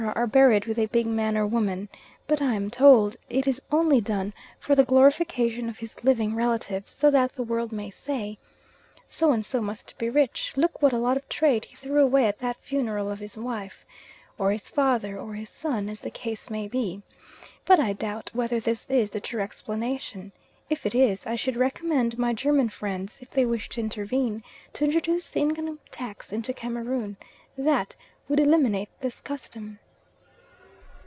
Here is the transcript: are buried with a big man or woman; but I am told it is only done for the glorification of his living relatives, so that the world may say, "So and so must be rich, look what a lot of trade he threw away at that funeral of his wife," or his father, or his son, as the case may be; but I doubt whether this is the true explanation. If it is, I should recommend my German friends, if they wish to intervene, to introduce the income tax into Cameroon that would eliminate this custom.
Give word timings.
are 0.15 0.25
buried 0.25 0.65
with 0.65 0.79
a 0.79 0.87
big 0.87 1.05
man 1.05 1.37
or 1.37 1.45
woman; 1.45 1.87
but 2.25 2.41
I 2.41 2.55
am 2.55 2.71
told 2.71 3.17
it 3.29 3.45
is 3.47 3.61
only 3.71 4.01
done 4.01 4.33
for 4.59 4.73
the 4.73 4.83
glorification 4.83 5.69
of 5.69 5.77
his 5.77 6.03
living 6.03 6.33
relatives, 6.35 6.91
so 6.91 7.11
that 7.11 7.33
the 7.33 7.43
world 7.43 7.71
may 7.71 7.91
say, 7.91 8.39
"So 9.07 9.31
and 9.31 9.45
so 9.45 9.61
must 9.61 9.95
be 9.99 10.09
rich, 10.09 10.53
look 10.55 10.81
what 10.81 10.91
a 10.91 10.97
lot 10.97 11.17
of 11.17 11.29
trade 11.29 11.65
he 11.65 11.75
threw 11.75 12.01
away 12.01 12.25
at 12.25 12.39
that 12.39 12.57
funeral 12.61 13.11
of 13.11 13.19
his 13.19 13.37
wife," 13.37 13.85
or 14.39 14.51
his 14.51 14.71
father, 14.71 15.19
or 15.19 15.35
his 15.35 15.51
son, 15.51 15.87
as 15.87 16.01
the 16.01 16.09
case 16.09 16.49
may 16.49 16.67
be; 16.67 17.03
but 17.63 17.79
I 17.79 17.93
doubt 17.93 18.31
whether 18.33 18.59
this 18.59 18.89
is 18.89 19.11
the 19.11 19.21
true 19.21 19.41
explanation. 19.41 20.31
If 20.67 20.87
it 20.87 20.95
is, 20.95 21.27
I 21.27 21.35
should 21.35 21.55
recommend 21.57 22.17
my 22.17 22.33
German 22.33 22.69
friends, 22.69 23.19
if 23.21 23.29
they 23.29 23.45
wish 23.45 23.69
to 23.69 23.81
intervene, 23.81 24.43
to 24.73 24.83
introduce 24.83 25.29
the 25.29 25.41
income 25.41 25.77
tax 25.91 26.33
into 26.33 26.53
Cameroon 26.55 27.17
that 27.55 27.95
would 28.27 28.39
eliminate 28.39 28.89
this 29.01 29.21
custom. 29.21 29.77